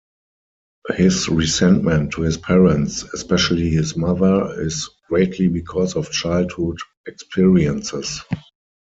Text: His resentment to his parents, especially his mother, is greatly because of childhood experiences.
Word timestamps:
His 0.95 1.29
resentment 1.29 2.13
to 2.13 2.21
his 2.23 2.35
parents, 2.35 3.03
especially 3.13 3.69
his 3.69 3.95
mother, 3.95 4.59
is 4.59 4.89
greatly 5.07 5.47
because 5.47 5.95
of 5.95 6.09
childhood 6.09 6.79
experiences. 7.05 8.21